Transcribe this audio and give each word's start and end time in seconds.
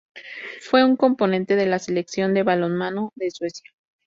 Fu 0.61 0.77
un 0.77 0.95
componente 0.95 1.55
de 1.55 1.67
la 1.67 1.77
Selección 1.77 2.33
de 2.33 2.41
balonmano 2.41 3.11
de 3.13 3.29
Suecia. 3.29 3.69